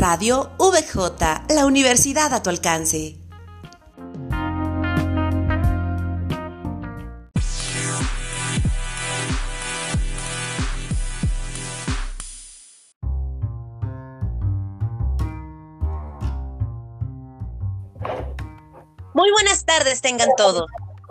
[0.00, 3.18] Radio VJ, la universidad a tu alcance.
[19.12, 20.64] Muy buenas tardes tengan todos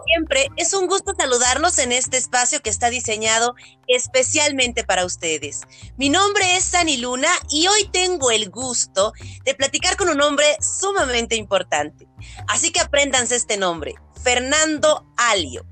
[0.10, 3.54] siempre, es un gusto saludarlos en este espacio que está diseñado
[3.88, 5.62] especialmente para ustedes.
[5.98, 9.14] Mi nombre es Sani Luna y hoy tengo el gusto
[9.46, 12.08] de platicar con un hombre sumamente importante.
[12.48, 15.66] Así que apréndanse este nombre, Fernando Alio,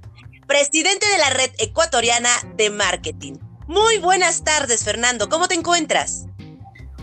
[0.47, 3.33] presidente de la Red Ecuatoriana de Marketing.
[3.67, 6.26] Muy buenas tardes, Fernando, ¿cómo te encuentras?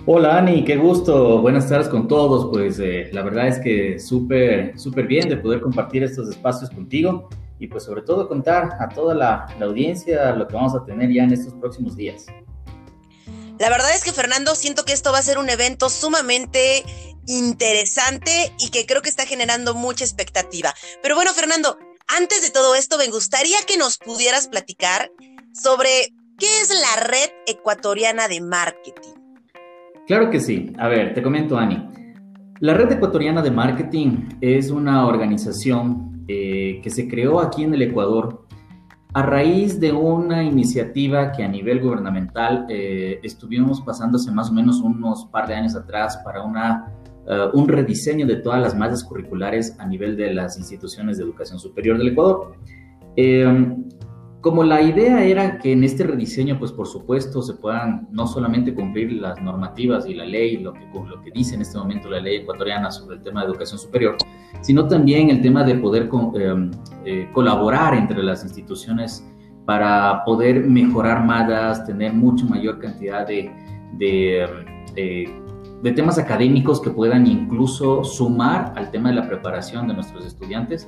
[0.07, 1.41] Hola Ani, qué gusto.
[1.41, 2.51] Buenas tardes con todos.
[2.53, 7.31] Pues eh, la verdad es que súper, súper bien de poder compartir estos espacios contigo
[7.59, 11.11] y pues sobre todo contar a toda la, la, audiencia lo que vamos a tener
[11.11, 12.27] ya en estos próximos días.
[13.59, 16.85] La verdad es que Fernando, siento que esto va a ser un evento sumamente
[17.27, 20.75] interesante y que creo que está generando mucha expectativa.
[21.03, 25.11] Pero bueno, Fernando, antes de todo esto, me gustaría que nos pudieras platicar
[25.55, 29.24] sobre qué es la red ecuatoriana de marketing.
[30.07, 30.73] Claro que sí.
[30.79, 31.89] A ver, te comento, Ani.
[32.61, 37.83] La Red Ecuatoriana de Marketing es una organización eh, que se creó aquí en el
[37.83, 38.47] Ecuador
[39.15, 44.53] a raíz de una iniciativa que a nivel gubernamental eh, estuvimos pasando hace más o
[44.53, 46.93] menos unos par de años atrás para una,
[47.27, 51.59] eh, un rediseño de todas las mallas curriculares a nivel de las instituciones de educación
[51.59, 52.57] superior del Ecuador.
[54.45, 58.75] Como la idea era que en este rediseño, pues por supuesto, se puedan no solamente
[58.75, 62.91] cumplir las normativas y la ley, lo que, dice en este momento la ley ecuatoriana
[62.91, 64.19] sobre el tema de educación superior,
[64.61, 66.71] sino también el tema de poder em,
[67.07, 69.27] eh, colaborar entre las instituciones
[69.65, 73.51] para poder mejorar más, tener mucho mayor cantidad de
[75.97, 80.87] temas académicos que puedan incluso sumar al tema de la preparación de nuestros estudiantes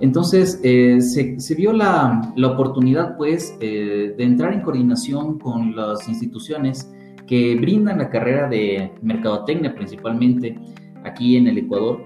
[0.00, 6.92] entonces, eh, se, vio la, oportunidad, pues, eh, de entrar en coordinación con las instituciones
[7.26, 10.56] que brindan la carrera de mercadotecnia, principalmente
[11.04, 12.00] aquí en el Ecuador.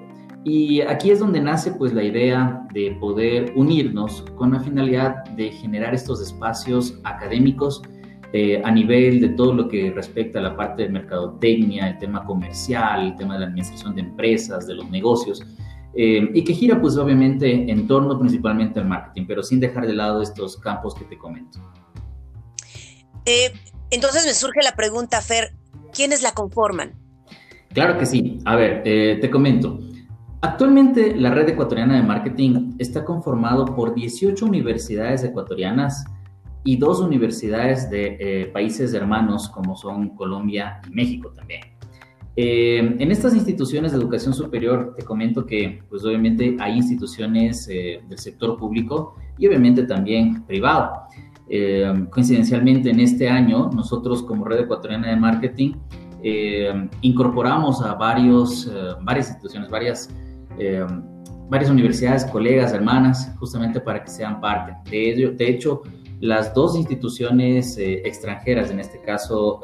[0.44, 5.50] Y aquí es donde nace, pues, la idea de poder unirnos con la finalidad de
[5.50, 7.82] generar estos espacios académicos
[8.32, 12.24] eh, a nivel de todo lo que respecta a la parte de mercadotecnia, el tema
[12.24, 15.44] comercial, el tema de la administración de empresas, de los negocios,
[15.94, 19.94] eh, y que gira pues obviamente en torno principalmente al marketing, pero sin dejar de
[19.94, 21.58] lado estos campos que te comento.
[23.26, 23.52] Eh,
[23.90, 25.52] entonces me surge la pregunta, Fer,
[25.92, 26.92] ¿quiénes la conforman?
[27.72, 28.38] Claro que sí.
[28.44, 29.80] A ver, eh, te comento.
[30.42, 36.04] Actualmente la red ecuatoriana de marketing está conformado por 18 universidades ecuatorianas
[36.64, 41.60] y dos universidades de países hermanos como son Colombia y México también.
[42.42, 48.00] Eh, en estas instituciones de educación superior, te comento que, pues obviamente hay instituciones eh,
[48.08, 50.90] del sector público y obviamente también privado.
[51.50, 55.74] Eh, coincidencialmente, en este año, nosotros como Red Ecuatoriana de Marketing
[57.02, 58.70] incorporamos a varios,
[59.02, 60.08] varias instituciones, varias,
[61.50, 64.74] varias universidades, colegas, hermanas, justamente para que sean parte.
[64.90, 65.82] De, ello, de hecho,
[66.20, 69.60] las dos instituciones extranjeras, en este caso,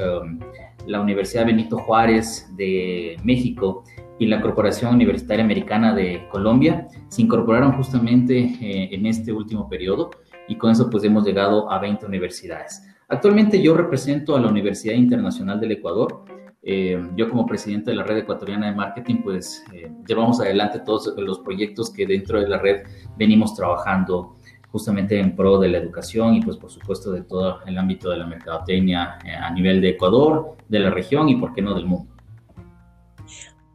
[0.87, 3.85] la Universidad Benito Juárez de México
[4.19, 10.11] y la Corporación Universitaria Americana de Colombia se incorporaron justamente eh, en este último periodo
[10.49, 12.83] y con eso pues hemos llegado a 20 universidades.
[13.09, 16.25] Actualmente yo represento a la Universidad Internacional del Ecuador.
[16.63, 21.15] Eh, yo como presidente de la Red Ecuatoriana de Marketing pues eh, llevamos adelante todos
[21.17, 22.83] los proyectos que dentro de la red
[23.17, 24.36] venimos trabajando
[24.77, 28.19] justamente en pro de la educación y pues por supuesto de todo el ámbito de
[28.19, 31.87] la mercadotecnia eh, a nivel de Ecuador, de la región y por qué no del
[31.87, 32.13] mundo.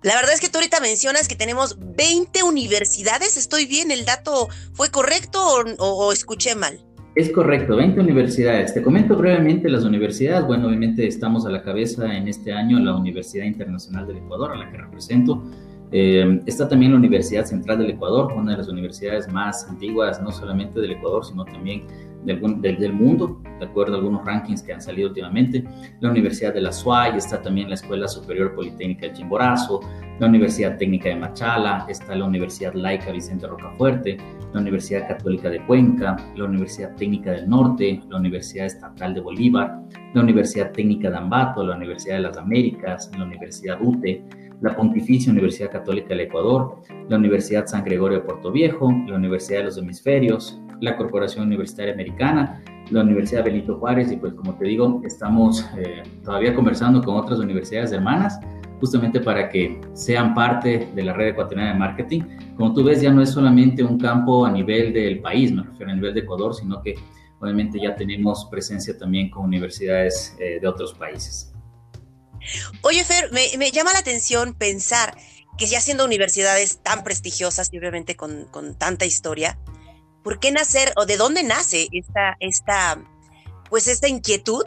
[0.03, 3.35] La verdad es que tú ahorita mencionas que tenemos 20 universidades.
[3.35, 3.89] ¿Estoy bien?
[3.89, 5.39] ¿El dato fue correcto
[5.79, 6.83] o, escuché mal?
[7.15, 8.75] Es correcto, 20 universidades.
[8.75, 10.45] Te comento brevemente las universidades.
[10.45, 14.55] Bueno, obviamente estamos a la cabeza en este año la Universidad Internacional del Ecuador, a
[14.55, 15.43] la que represento.
[15.91, 20.31] Eh, está también la Universidad Central del Ecuador, una de las universidades más antiguas, no
[20.31, 21.85] solamente del Ecuador, sino también
[22.23, 25.63] del, del, mundo, de acuerdo a algunos rankings que han salido últimamente.
[25.99, 29.81] La Universidad de la SUAY, está también la Escuela Superior Politécnica de Chimborazo,
[30.19, 34.17] la Universidad Técnica de Machala, está la Universidad Laica Vicente Rocafuerte,
[34.53, 39.79] la Universidad Católica de Cuenca, la Universidad Técnica del Norte, la Universidad Estatal de Bolívar,
[40.13, 44.23] la Universidad Técnica de Ambato, la Universidad de las Américas, la Universidad UTE,
[44.61, 49.59] la Pontificia Universidad Católica del Ecuador, la Universidad San Gregorio de Puerto Viejo, la Universidad
[49.59, 54.65] de los Hemisferios, la Corporación Universitaria Americana, la Universidad Benito Juárez y pues como te
[54.65, 58.39] digo, estamos eh, todavía conversando con otras universidades hermanas
[58.81, 62.21] justamente para que sean parte de la red ecuatoriana de marketing.
[62.57, 65.91] Como tú ves, ya no es solamente un campo a nivel del país, me refiero
[65.91, 66.95] a nivel de Ecuador, sino que
[67.39, 71.53] obviamente ya tenemos presencia también con universidades eh, de otros países.
[72.81, 75.15] Oye, Fer, me, llama la atención pensar
[75.59, 79.59] que ya siendo universidades tan prestigiosas y obviamente con, con, tanta historia,
[80.23, 83.03] ¿por qué nacer o de dónde nace esta, esta,
[83.69, 84.63] pues esta inquietud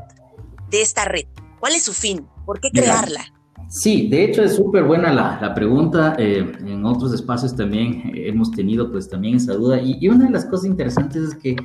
[0.70, 1.26] de esta red?
[1.60, 2.26] ¿Cuál es su fin?
[2.44, 3.24] ¿Por qué crearla?
[3.68, 6.14] Sí, de hecho es súper buena la, pregunta.
[6.18, 9.80] Eh, en otros espacios también hemos tenido pues también esa duda.
[9.80, 11.56] Y, una de las cosas interesantes es que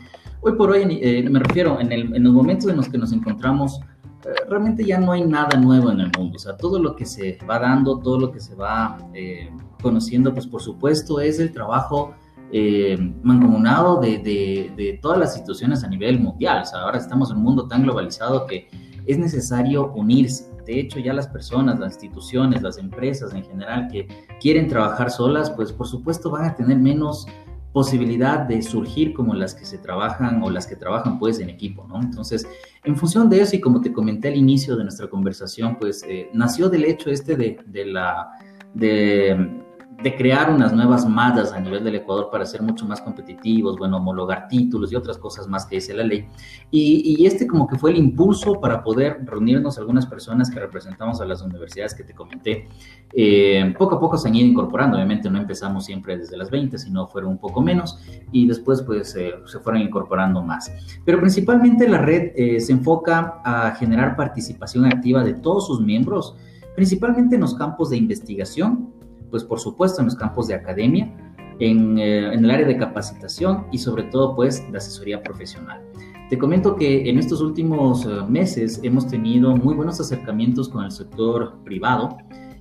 [0.41, 3.11] hoy por hoy, eh, me refiero, en, el, en, los momentos en los que nos
[3.11, 3.79] encontramos,
[4.25, 6.37] eh, realmente ya no hay nada nuevo en el mundo.
[6.37, 8.97] O sea, todo lo que se va dando, todo lo que se va
[9.81, 12.15] conociendo, pues por supuesto es el trabajo
[12.51, 16.63] de, de, de, todas las instituciones a nivel mundial.
[16.63, 18.67] O sea, ahora estamos en un mundo tan globalizado que
[19.05, 24.07] es necesario unirse de hecho ya las personas, las instituciones, las empresas en general que
[24.39, 27.25] quieren trabajar solas, pues por supuesto van a tener menos
[27.73, 31.87] posibilidad de surgir como las que se trabajan o las que trabajan pues en equipo,
[31.87, 31.99] ¿no?
[31.99, 32.47] Entonces,
[32.83, 36.29] en función de eso y como te comenté al inicio de nuestra conversación, pues eh,
[36.33, 38.29] nació del hecho este de, de la,
[38.75, 39.63] de,
[40.01, 43.97] de crear unas nuevas madas a nivel del Ecuador para ser mucho más competitivos, bueno,
[43.97, 46.25] homologar títulos y otras cosas más que dice la ley.
[46.71, 51.25] Y, este como que fue el impulso para poder reunirnos algunas personas que representamos a
[51.25, 52.67] las universidades que te comenté.
[53.13, 56.77] Eh, poco a poco se han ido incorporando, obviamente no empezamos siempre desde las 20,
[56.77, 57.99] sino fueron un poco menos
[58.31, 60.71] y después pues se fueron incorporando más.
[61.03, 66.35] Pero principalmente la red eh, se enfoca a generar participación activa de todos sus miembros,
[66.75, 68.98] principalmente en los campos de investigación,
[69.29, 71.13] pues por supuesto en los campos de academia,
[71.59, 75.81] en, eh, en, el área de capacitación y sobre todo pues de asesoría profesional.
[76.29, 80.91] Te comento que en estos últimos eh, meses hemos tenido muy buenos acercamientos con el
[80.91, 82.17] sector privado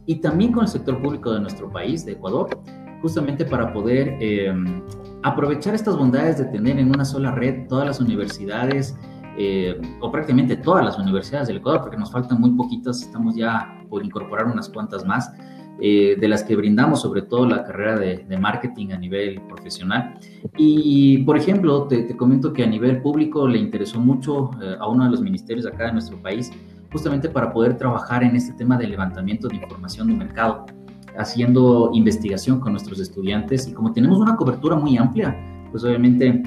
[0.07, 2.49] y también con el sector público de nuestro país, de Ecuador,
[3.03, 4.53] justamente para poder eh,
[5.23, 8.97] aprovechar estas bondades de tener en una sola red todas las universidades
[10.01, 14.05] o prácticamente todas las universidades del Ecuador, porque nos faltan muy poquitas, estamos ya por
[14.05, 15.31] incorporar unas cuantas más,
[15.81, 20.19] eh, de las que brindamos sobre todo la carrera de, marketing a nivel profesional.
[20.57, 25.05] Y, por ejemplo, te, comento que a nivel público le interesó mucho eh, a uno
[25.05, 26.51] de los ministerios acá de nuestro país,
[26.91, 30.67] justamente para poder trabajar en este tema de levantamiento de información de mercado,
[31.17, 33.69] haciendo investigación con nuestros estudiantes.
[33.69, 35.37] Y como tenemos una cobertura muy amplia,
[35.71, 36.43] pues obviamente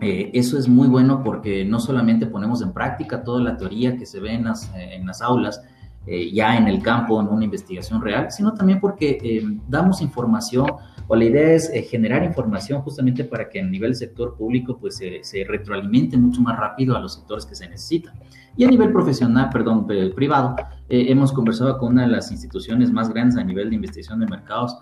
[0.00, 4.06] eh, eso es muy bueno porque no solamente ponemos en práctica toda la teoría que
[4.06, 5.62] se ve en las, en las aulas,
[6.10, 10.66] eh, ya en el campo, en una investigación real, sino también porque eh, damos información
[11.06, 14.96] o la idea es eh, generar información justamente para que a nivel sector público pues
[14.96, 18.14] se retroalimente mucho más rápido a los sectores que se necesitan.
[18.56, 20.56] Y a nivel profesional, perdón, privado,
[20.88, 24.78] hemos conversado con una de las instituciones más grandes a nivel de investigación de mercados,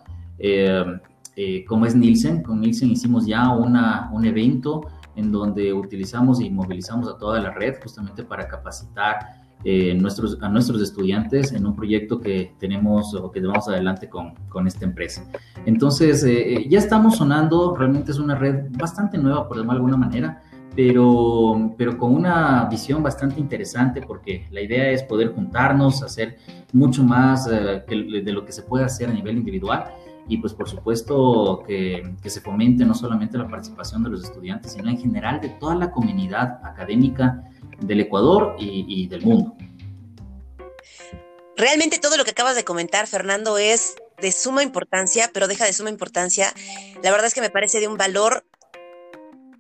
[1.68, 2.42] como es Nielsen.
[2.42, 4.82] Con Nielsen hicimos ya una, un evento
[5.16, 10.48] en donde utilizamos y movilizamos a toda la red justamente para capacitar eh, nuestros, a
[10.48, 15.24] nuestros estudiantes en un proyecto que tenemos o que llevamos adelante con, con esta empresa.
[15.64, 19.76] Entonces, eh, eh, ya estamos sonando, realmente es una red bastante nueva, por decirlo de
[19.76, 20.42] alguna manera,
[20.76, 26.36] pero, pero con una visión bastante interesante porque la idea es poder juntarnos, hacer
[26.72, 29.86] mucho más de lo que se puede hacer a nivel individual
[30.28, 34.72] y pues por supuesto que, que, se fomente no solamente la participación de los estudiantes,
[34.72, 37.44] sino en general de toda la comunidad académica
[37.80, 39.56] del Ecuador y, del mundo.
[41.56, 45.72] Realmente todo lo que acabas de comentar, Fernando, es de suma importancia, pero deja de
[45.72, 46.52] suma importancia.
[47.02, 48.44] La verdad es que me parece de un valor,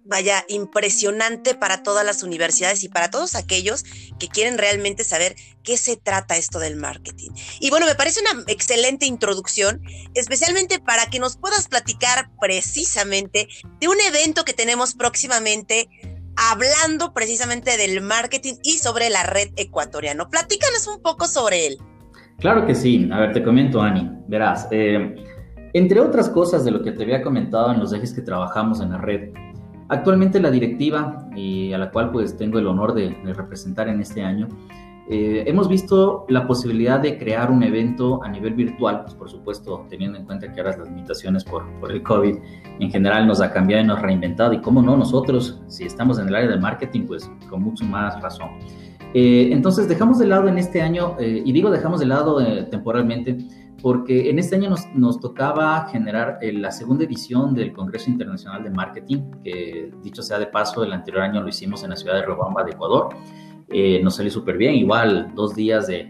[0.04, 3.84] vaya, impresionante para todas las universidades y para todos aquellos
[4.18, 7.30] que quieren realmente saber qué se trata esto del marketing.
[7.60, 9.82] Y bueno, me parece una excelente introducción,
[10.14, 13.48] especialmente para que nos puedas platicar precisamente
[13.80, 15.88] de un evento que tenemos próximamente
[16.36, 20.28] hablando precisamente del marketing y sobre la red ecuatoriana.
[20.28, 21.78] Platícanos un poco sobre él.
[22.38, 23.08] Claro que sí.
[23.12, 24.10] A ver, te comento, Ani.
[24.28, 25.14] Verás, eh,
[25.72, 28.90] entre otras cosas de lo que te había comentado en los ejes que trabajamos en
[28.90, 29.32] la red,
[29.88, 34.22] actualmente la directiva, y a la cual pues tengo el honor de representar en este
[34.22, 34.48] año,
[35.08, 39.86] eh, hemos visto la posibilidad de crear un evento a nivel virtual, pues por supuesto,
[39.88, 42.36] teniendo en cuenta que ahora las limitaciones por, por el COVID
[42.80, 44.52] en general nos ha cambiado y nos ha reinventado.
[44.52, 48.20] Y cómo no, nosotros, si estamos en el área del marketing, pues con mucho más
[48.20, 48.48] razón.
[49.14, 53.38] Eh, entonces, dejamos de lado en este año, eh, y digo dejamos de lado temporalmente,
[53.80, 58.70] porque en este año nos, nos tocaba generar la segunda edición del Congreso Internacional de
[58.70, 62.22] Marketing, que dicho sea de paso, el anterior año lo hicimos en la ciudad de
[62.22, 63.10] Robamba, de Ecuador.
[63.68, 66.08] Eh, nos salió súper bien, igual dos días de,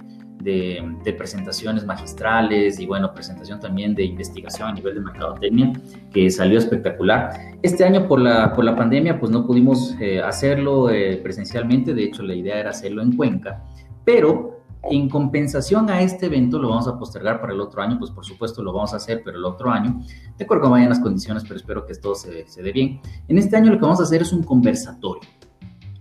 [1.18, 5.72] presentaciones magistrales y bueno, presentación también de investigación a nivel de mercadotecnia,
[6.12, 7.30] que salió espectacular.
[7.62, 12.04] Este año por la, por la pandemia pues no pudimos eh, hacerlo eh, presencialmente, de
[12.04, 13.64] hecho la idea era hacerlo en Cuenca,
[14.04, 18.12] pero en compensación a este evento lo vamos a postergar para el otro año, pues
[18.12, 20.00] por supuesto lo vamos a hacer, pero el otro año,
[20.36, 23.00] de acuerdo con vayan las condiciones, pero espero que todo se, se dé bien.
[23.26, 25.28] En este año lo que vamos a hacer es un conversatorio.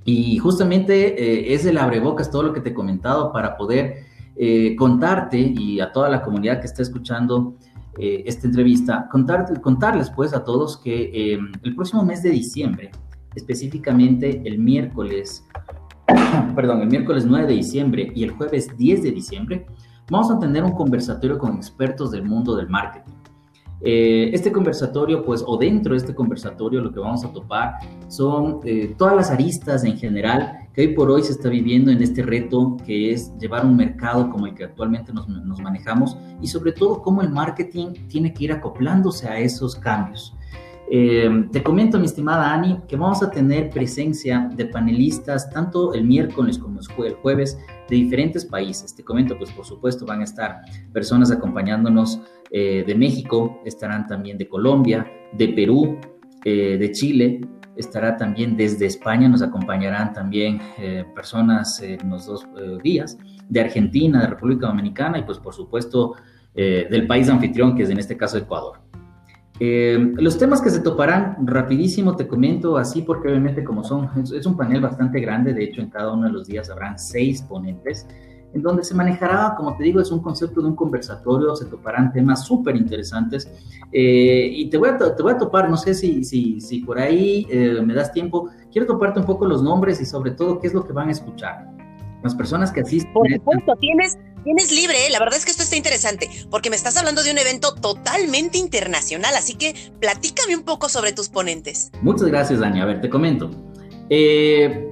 [0.06, 4.06] Y justamente eh, es el abrebocas todo lo que te he comentado para poder
[4.38, 7.56] eh, contarte y a toda la comunidad que está escuchando
[7.98, 11.34] eh, esta entrevista, contarles pues a todos que
[11.64, 12.92] el próximo mes de diciembre,
[13.34, 15.44] específicamente el miércoles,
[16.56, 19.66] perdón, el miércoles 9 de diciembre y el jueves 10 de diciembre,
[20.12, 23.25] vamos a tener un conversatorio con expertos del mundo del marketing.
[23.82, 27.76] Eh, este conversatorio, pues, o dentro de este conversatorio, lo que vamos a topar
[28.08, 32.02] son eh, todas las aristas en general que hoy por hoy se está viviendo en
[32.02, 36.48] este reto que es llevar un mercado como el que actualmente nos, nos manejamos y
[36.48, 40.36] sobre todo cómo el marketing tiene que ir acoplándose a esos cambios.
[40.90, 46.04] Eh, te comento, mi estimada Ani, que vamos a tener presencia de panelistas tanto el
[46.04, 47.58] miércoles como el jueves
[47.90, 48.96] de diferentes países.
[48.96, 50.62] Te comento, pues por supuesto van a estar
[50.94, 56.00] personas acompañándonos eh, de México, estarán también de Colombia, de Perú,
[56.44, 57.42] eh, de Chile,
[57.76, 60.62] estará también desde España, nos acompañarán también
[61.14, 62.48] personas en los dos
[62.82, 63.18] días,
[63.50, 66.16] de Argentina, de República Dominicana y pues por supuesto
[66.54, 68.85] del país anfitrión, que es en este caso Ecuador.
[69.60, 74.46] Eh, los temas que se toparán, rapidísimo te comento así, porque obviamente como son, es,
[74.46, 78.06] un panel bastante grande, de hecho en cada uno de los días habrán seis ponentes,
[78.54, 82.12] en donde se manejará, como te digo, es un concepto de un conversatorio, se toparán
[82.12, 83.50] temas súper interesantes
[83.92, 87.00] eh, y te voy, a, te voy a topar, no sé si, si, si por
[87.00, 90.68] ahí eh, me das tiempo, quiero toparte un poco los nombres y sobre todo qué
[90.68, 91.75] es lo que van a escuchar.
[92.26, 93.14] Las personas que asisten.
[93.14, 95.12] Por supuesto, tienes Tienes libre, ¿eh?
[95.12, 98.60] la verdad es que esto está interesante, porque me estás hablando de un evento totalmente
[98.60, 101.92] internacional, así que platícame un poco sobre tus ponentes.
[102.04, 102.80] Muchas gracias, Dani.
[102.80, 103.50] A ver, te comento.
[104.12, 104.88] Eh,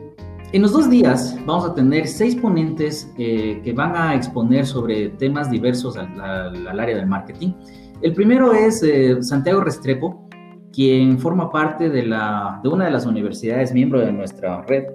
[0.51, 5.09] en los dos días vamos a tener seis ponentes eh, que van a exponer sobre
[5.09, 7.53] temas diversos al, área del marketing.
[8.01, 8.83] El primero es
[9.21, 10.27] Santiago Restrepo,
[10.71, 14.85] quien forma parte de, la, de una de las universidades miembro de nuestra red.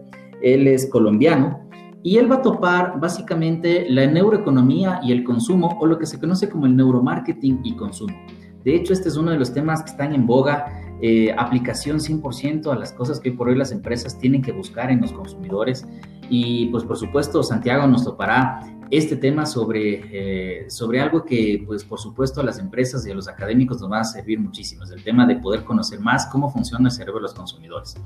[0.43, 1.68] Él es colombiano
[2.09, 6.19] y él va a topar básicamente la neuroeconomía y el consumo, o lo que se
[6.19, 8.17] conoce como el neuromarketing y consumo.
[8.65, 10.73] De hecho, este es uno de los temas que están en boga,
[11.03, 14.91] eh, aplicación 100% a las cosas que hoy por hoy las empresas tienen que buscar
[14.91, 15.87] en los consumidores.
[16.31, 18.59] Y pues por supuesto, Santiago nos topará
[18.91, 23.15] este tema sobre, eh, sobre algo que, pues por supuesto, a las empresas y a
[23.15, 26.51] los académicos nos va a servir muchísimo, es el tema de poder conocer más cómo
[26.51, 27.97] funciona el cerebro de los consumidores.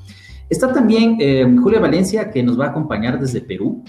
[0.49, 3.83] Está también eh, Julia Valencia, que nos va a acompañar desde Perú.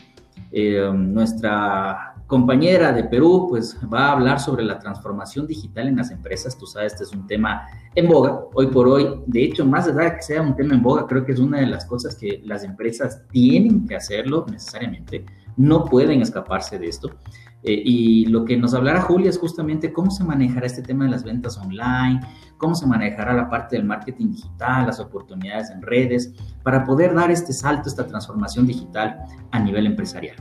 [0.51, 6.12] Eh, nuestra compañera de Perú, pues va a hablar sobre la transformación digital en las
[6.12, 6.57] empresas.
[6.57, 9.21] Tú sabes, este es un tema en boga hoy por hoy.
[9.27, 11.59] De hecho, más allá de que sea un tema en boga, creo que es una
[11.59, 15.25] de las cosas que las empresas tienen que hacerlo necesariamente
[15.57, 17.10] no pueden escaparse de esto.
[17.63, 21.12] Eh, y lo que nos hablará Julia es justamente cómo se manejará este tema de
[21.12, 22.19] las ventas online,
[22.57, 26.33] cómo se manejará la parte del marketing digital, las oportunidades en redes,
[26.63, 29.17] para poder dar este salto, esta transformación digital
[29.51, 30.36] a nivel empresarial.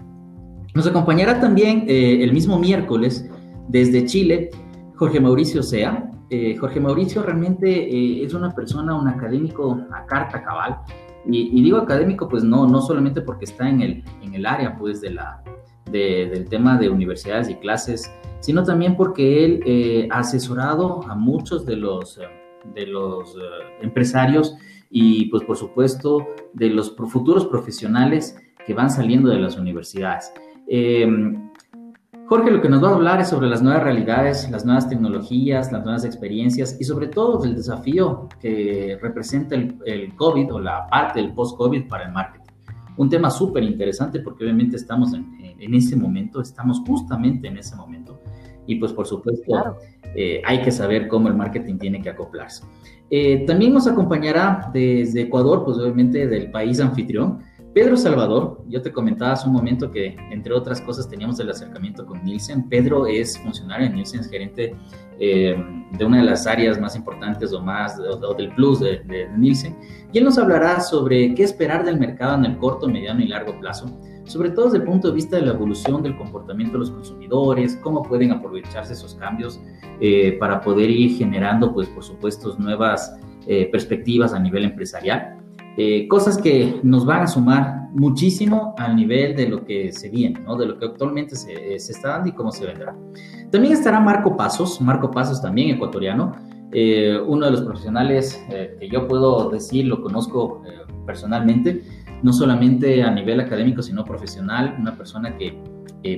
[0.75, 3.28] Nos acompañará también eh, el mismo miércoles
[3.69, 4.50] desde Chile
[4.97, 6.11] Jorge Mauricio Sea.
[6.31, 10.78] Eh, Jorge Mauricio realmente es una persona, un académico a carta cabal,
[11.26, 15.00] y, digo académico, pues no, no solamente porque está en el, en el área pues,
[15.00, 15.43] de la,
[15.91, 18.11] del tema de universidades y clases,
[18.41, 22.23] sino también porque él eh, ha asesorado a muchos de los, eh,
[22.75, 23.38] de los eh,
[23.83, 24.57] empresarios
[24.91, 28.37] y pues por supuesto de los futuros profesionales
[28.67, 30.33] que van saliendo de las universidades.
[32.33, 35.71] Jorge lo que nos va a hablar es sobre las nuevas realidades, las nuevas tecnologías,
[35.71, 41.21] las nuevas experiencias y sobre todo del desafío que representa el, COVID o la parte
[41.21, 42.51] del post-COVID para el marketing.
[42.97, 48.19] Un tema súper interesante porque obviamente estamos en, ese momento, estamos justamente en ese momento
[48.67, 49.77] y pues por supuesto
[50.17, 52.65] eh, hay que saber cómo el marketing tiene que acoplarse.
[53.11, 57.41] Eh, también nos acompañará desde Ecuador, pues obviamente del país anfitrión,
[57.75, 62.05] Pedro Salvador, yo te comentaba hace un momento que, entre otras cosas, teníamos el acercamiento
[62.05, 62.69] con Nielsen.
[62.69, 64.76] Pedro es funcionario en Nielsen, es gerente
[65.19, 65.57] eh,
[65.91, 67.97] de una de las áreas más importantes o más,
[68.37, 69.75] del plus de, de, Nielsen.
[70.12, 73.59] Y él nos hablará sobre qué esperar del mercado en el corto, mediano y largo
[73.59, 73.87] plazo,
[74.25, 77.76] sobre todo desde el punto de vista de la evolución del comportamiento de los consumidores,
[77.76, 79.59] cómo pueden aprovecharse esos cambios
[79.99, 85.42] eh, para poder ir generando, pues, por supuesto, nuevas eh, perspectivas a nivel empresarial.
[85.76, 90.41] Eh, cosas que nos van a sumar muchísimo al nivel de lo que se viene,
[90.41, 90.57] ¿no?
[90.57, 92.95] de lo que actualmente se, se está dando y cómo se vendrá.
[93.50, 96.33] También estará Marco Pasos, Marco Pasos también ecuatoriano,
[96.75, 101.83] eh, uno de los profesionales eh, que yo puedo decir, lo conozco eh, personalmente,
[102.23, 105.61] no solamente a nivel académico, sino profesional, una persona que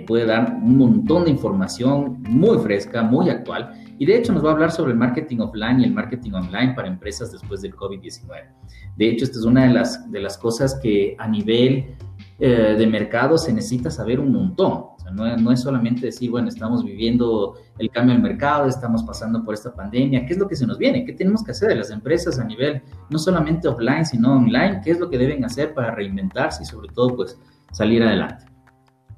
[0.07, 4.51] puede dar un montón de información muy fresca, muy actual, y de hecho nos va
[4.51, 8.25] a hablar sobre el marketing offline y el marketing online para empresas después del COVID-19.
[8.97, 11.97] De hecho, esta es una de las, de las cosas que a nivel
[12.39, 17.91] de mercado se necesita saber un montón no, es solamente decir, bueno, estamos viviendo el
[17.91, 21.05] cambio del mercado, estamos pasando por esta pandemia, ¿qué es lo que se nos viene?
[21.05, 24.81] ¿Qué tenemos que hacer de las empresas a nivel no solamente offline, sino online?
[24.83, 27.39] ¿Qué es lo que deben hacer para reinventarse y sobre todo, pues,
[27.71, 28.47] salir adelante?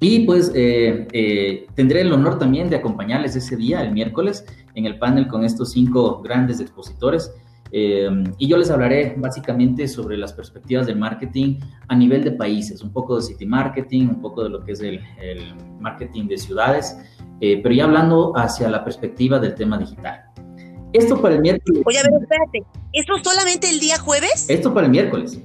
[0.00, 4.84] Y pues eh, eh, tendré el honor también de acompañarles ese día, el miércoles, en
[4.86, 7.32] el panel con estos cinco grandes expositores
[7.72, 12.80] eh, y yo les hablaré básicamente sobre las perspectivas del marketing a nivel de países,
[12.82, 15.00] un poco de city marketing, un poco de lo que es el,
[15.80, 16.96] marketing de ciudades,
[17.40, 20.24] pero ya hablando hacia la perspectiva del tema digital.
[20.92, 21.82] Esto para el miércoles.
[21.84, 24.46] Oye, a ver, espérate, ¿esto solamente el día jueves?
[24.48, 25.38] Esto para el miércoles.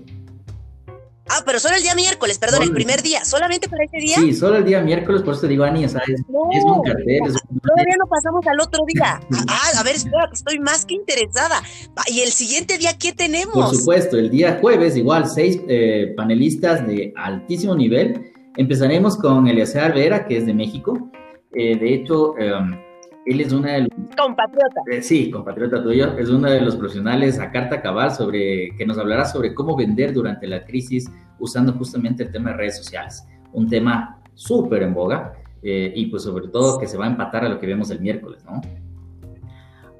[1.33, 4.17] Ah, pero solo el día miércoles, perdón, el primer día, solamente para ese día.
[4.17, 7.21] Sí, solo el día miércoles, por eso te digo, Ani, o sea, es, un cartel.
[7.63, 9.19] Todavía no pasamos al otro día.
[9.47, 11.61] Ah, a ver, espera, estoy más que interesada.
[12.07, 13.53] ¿Y el siguiente día qué tenemos?
[13.53, 18.31] Por supuesto, el día jueves, igual, seis eh, panelistas de altísimo nivel.
[18.55, 21.11] Empezaremos con Eleazar Vera, que es de México.
[21.53, 22.77] Eh, de hecho, em,
[23.25, 23.89] él es una de los...
[24.17, 24.81] Compatriota.
[24.91, 26.17] Eh, sí, compatriota tuyo.
[26.17, 30.13] Es uno de los profesionales a carta cabal sobre, que nos hablará sobre cómo vender
[30.13, 31.09] durante la crisis
[31.39, 33.25] usando justamente el tema de redes sociales.
[33.53, 37.45] Un tema súper en boga eh, y pues sobre todo que se va a empatar
[37.45, 38.61] a lo que vemos el miércoles, ¿no?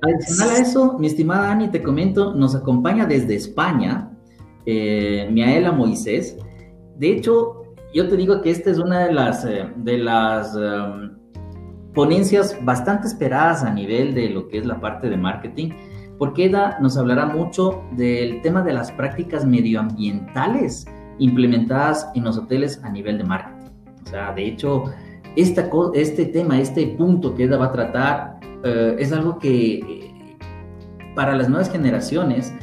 [0.03, 4.09] Adicional a eso, mi estimada Ani, te comento, nos acompaña desde España
[4.65, 6.37] eh, Miaela Moisés.
[6.97, 11.20] De hecho, yo te digo que esta es una de las, eh, de las em,
[11.93, 15.71] ponencias bastante esperadas a nivel de lo que es la parte de marketing,
[16.17, 20.85] porque ella nos hablará mucho del tema de las prácticas medioambientales
[21.19, 23.71] implementadas en los hoteles a nivel de marketing.
[24.03, 24.85] O sea, de hecho,
[25.35, 30.37] esta, este tema, este punto que ella va a tratar, eh, es algo que eh,
[31.15, 32.53] para las nuevas generaciones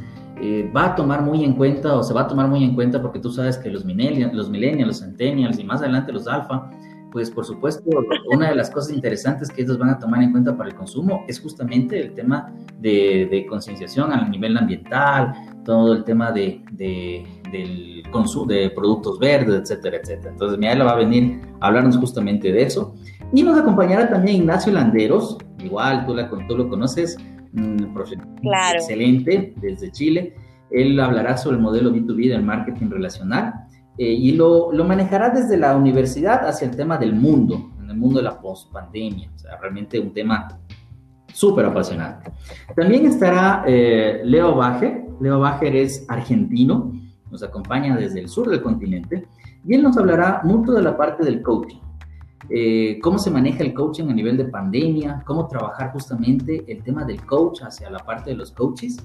[0.41, 3.03] eh, va a tomar muy en cuenta o se va a tomar muy en cuenta
[3.03, 6.71] porque tú sabes que los millennials, los, millennials, los centennials y más adelante los alfa,
[7.11, 7.83] pues por supuesto,
[8.31, 11.25] una de las cosas interesantes que ellos van a tomar en cuenta para el consumo
[11.27, 15.33] es justamente el tema de, de concienciación a nivel ambiental,
[15.64, 20.31] todo el tema de, de, del consumo de productos verdes, etcétera, etcétera.
[20.33, 22.94] Entonces, Miaela va a venir a hablarnos justamente de eso.
[23.33, 27.16] Y nos acompañará también Ignacio Landeros, igual tú, la, tú lo conoces,
[27.55, 28.29] un profesional
[28.75, 30.35] excelente desde Chile.
[30.71, 33.55] Él hablará sobre el modelo B2B del marketing relacional
[33.99, 37.97] eh, y lo, lo, manejará desde la universidad hacia el tema del mundo, en el
[37.97, 39.29] mundo de la post-pandemia.
[39.35, 40.57] O sea, realmente un tema
[41.33, 42.31] súper apasionante.
[42.77, 45.05] También estará eh, Leo Bajer.
[45.21, 46.93] Leo Bajer es argentino,
[47.29, 49.27] nos acompaña desde el sur del continente
[49.67, 51.81] y él nos hablará mucho de la parte del coaching.
[52.51, 57.05] Eh, cómo se maneja el coaching a nivel de pandemia, cómo trabajar justamente el tema
[57.05, 58.97] del coach hacia la parte de los coaches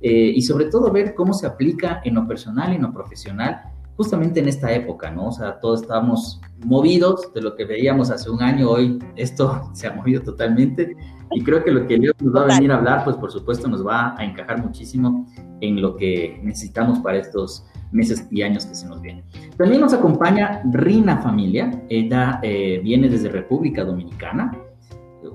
[0.00, 4.38] y sobre todo ver cómo se aplica en lo personal y en lo profesional justamente
[4.38, 5.26] en esta época, ¿no?
[5.26, 9.88] O sea, todos estamos movidos de lo que veíamos hace un año, hoy esto se
[9.88, 10.96] ha movido totalmente
[11.32, 13.66] y creo que lo que Leo nos va a venir a hablar, pues por supuesto
[13.66, 15.26] nos va a encajar muchísimo
[15.60, 19.24] en lo que necesitamos para estos meses y años que se nos vienen.
[19.56, 24.56] También nos acompaña Rina Familia, ella eh, viene desde República Dominicana,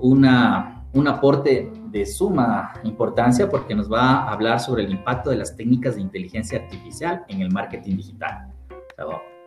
[0.00, 5.36] una, un aporte de suma importancia porque nos va a hablar sobre el impacto de
[5.36, 8.54] las técnicas de inteligencia artificial en el marketing digital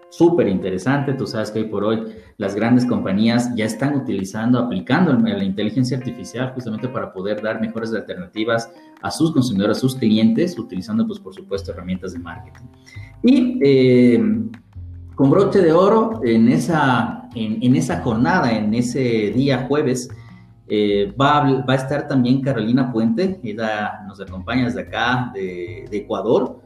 [0.10, 1.14] súper interesante.
[1.14, 2.04] Tú sabes que hoy por hoy
[2.38, 7.94] las grandes compañías ya están utilizando, aplicando la inteligencia artificial justamente para poder dar mejores
[7.94, 12.66] alternativas a sus consumidores, a sus clientes, utilizando, pues, por supuesto, herramientas de marketing.
[13.24, 14.24] Y eh,
[15.16, 20.10] con broche de oro, en esa, en, esa jornada, en ese día jueves,
[20.70, 25.86] eh, va, a, va, a, estar también Carolina Puente, ella nos acompaña desde acá, de,
[25.92, 26.62] Ecuador,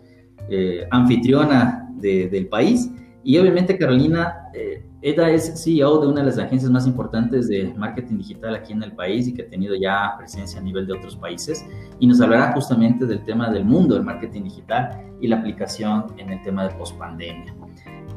[0.49, 2.91] eh, anfitriona del país.
[3.23, 7.71] Y obviamente Carolina, eh, ella es CEO de una de las agencias más importantes de
[7.75, 10.93] marketing digital aquí en el país y que ha tenido ya presencia a nivel de
[10.93, 11.63] otros países.
[11.99, 16.31] Y nos hablará justamente del tema del mundo del marketing digital y la aplicación en
[16.31, 17.53] el tema de pospandemia.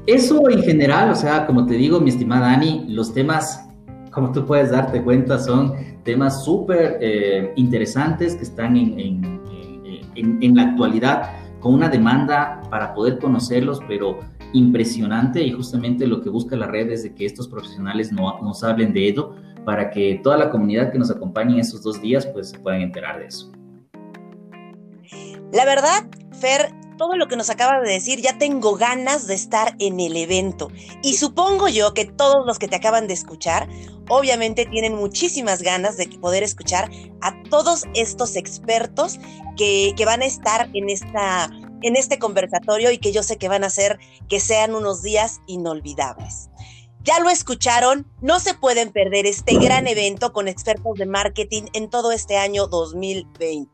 [0.06, 3.68] Eso en general, o sea, como te digo, mi estimada Ani, los temas,
[4.14, 5.74] como tú puedes darte cuenta, son
[6.04, 8.98] temas súper eh, interesantes que están en,
[10.14, 14.20] en, en, la actualidad con una demanda para poder conocerlos, pero
[14.52, 18.62] impresionante y justamente lo que busca la red es de que estos profesionales no, nos
[18.62, 22.26] hablen de ello para que toda la comunidad que nos acompañe en esos dos días
[22.26, 23.50] pues se puedan enterar de eso.
[25.52, 26.06] La verdad,
[26.40, 30.16] Fer, todo lo que nos acaba de decir, ya tengo ganas de estar en el
[30.16, 30.68] evento.
[31.02, 33.68] Y supongo yo que todos los que te acaban de escuchar,
[34.08, 36.90] obviamente tienen muchísimas ganas de poder escuchar
[37.20, 39.18] a todos estos expertos
[39.56, 41.50] que, van a estar en, esta,
[41.82, 45.40] en este conversatorio y que yo sé que van a hacer que sean unos días
[45.46, 46.50] inolvidables.
[47.02, 51.90] Ya lo escucharon, no se pueden perder este gran evento con expertos de marketing en
[51.90, 53.70] todo este año 2020.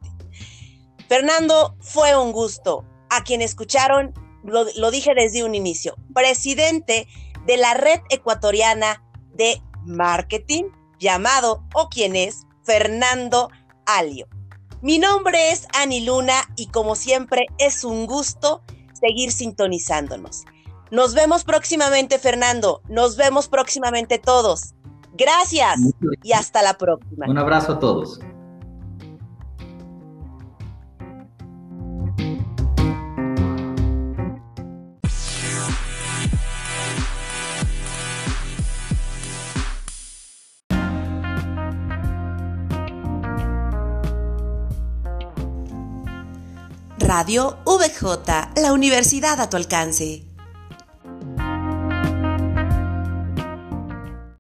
[1.09, 4.15] Fernando, fue un gusto a quien escucharon,
[4.45, 7.07] lo, dije desde un inicio, presidente
[7.47, 9.03] de la red ecuatoriana
[9.35, 10.65] de marketing,
[10.99, 13.51] llamado o quien es Fernando
[13.87, 14.27] Alio.
[14.83, 18.63] Mi nombre es Ani Luna y como siempre es un gusto
[18.93, 20.45] seguir sintonizándonos.
[20.91, 22.83] Nos vemos próximamente, Fernando.
[22.89, 24.75] Nos vemos próximamente todos.
[25.13, 25.79] Gracias
[26.23, 27.27] y hasta la próxima.
[27.29, 28.21] Un abrazo a todos.
[47.13, 50.30] Radio VJ, la universidad a tu alcance.